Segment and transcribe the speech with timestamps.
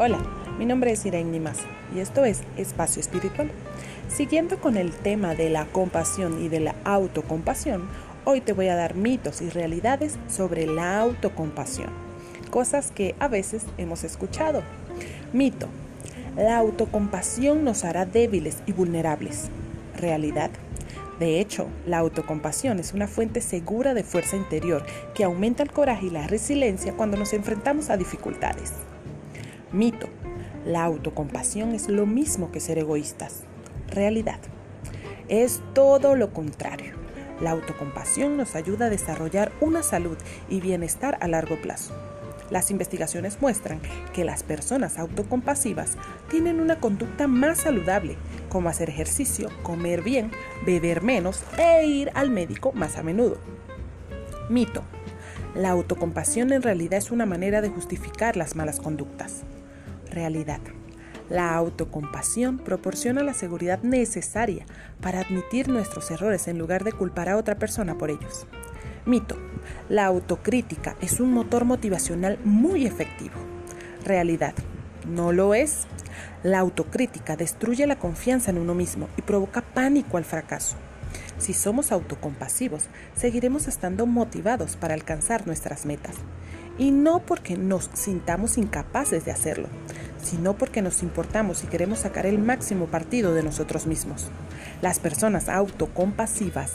[0.00, 0.20] Hola,
[0.60, 1.58] mi nombre es Irene Nimas
[1.92, 3.50] y esto es Espacio Espiritual.
[4.08, 7.88] Siguiendo con el tema de la compasión y de la autocompasión,
[8.24, 11.88] hoy te voy a dar mitos y realidades sobre la autocompasión,
[12.52, 14.62] cosas que a veces hemos escuchado.
[15.32, 15.66] Mito,
[16.36, 19.48] la autocompasión nos hará débiles y vulnerables.
[19.96, 20.52] Realidad,
[21.18, 24.86] de hecho, la autocompasión es una fuente segura de fuerza interior
[25.16, 28.74] que aumenta el coraje y la resiliencia cuando nos enfrentamos a dificultades.
[29.72, 30.08] Mito.
[30.64, 33.42] La autocompasión es lo mismo que ser egoístas.
[33.88, 34.38] Realidad.
[35.28, 36.94] Es todo lo contrario.
[37.40, 40.16] La autocompasión nos ayuda a desarrollar una salud
[40.48, 41.94] y bienestar a largo plazo.
[42.50, 43.80] Las investigaciones muestran
[44.14, 45.98] que las personas autocompasivas
[46.30, 48.16] tienen una conducta más saludable,
[48.48, 50.30] como hacer ejercicio, comer bien,
[50.64, 53.36] beber menos e ir al médico más a menudo.
[54.48, 54.82] Mito.
[55.54, 59.44] La autocompasión en realidad es una manera de justificar las malas conductas
[60.10, 60.60] realidad.
[61.30, 64.64] La autocompasión proporciona la seguridad necesaria
[65.00, 68.46] para admitir nuestros errores en lugar de culpar a otra persona por ellos.
[69.04, 69.36] Mito.
[69.88, 73.36] La autocrítica es un motor motivacional muy efectivo.
[74.04, 74.54] Realidad.
[75.06, 75.86] No lo es.
[76.42, 80.76] La autocrítica destruye la confianza en uno mismo y provoca pánico al fracaso.
[81.38, 86.16] Si somos autocompasivos, seguiremos estando motivados para alcanzar nuestras metas.
[86.78, 89.68] Y no porque nos sintamos incapaces de hacerlo,
[90.22, 94.26] sino porque nos importamos y queremos sacar el máximo partido de nosotros mismos.
[94.82, 96.72] Las personas autocompasivas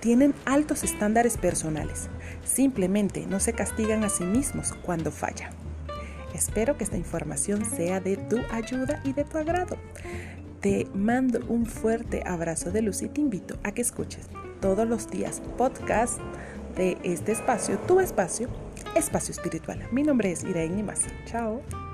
[0.00, 2.08] tienen altos estándares personales.
[2.44, 5.50] Simplemente no se castigan a sí mismos cuando fallan.
[6.34, 9.78] Espero que esta información sea de tu ayuda y de tu agrado.
[10.60, 14.28] Te mando un fuerte abrazo de luz y te invito a que escuches
[14.60, 16.18] todos los días podcast
[16.76, 18.48] de este espacio, tu espacio,
[18.94, 19.86] espacio espiritual.
[19.92, 21.08] Mi nombre es Irene Nimasa.
[21.26, 21.85] Chao.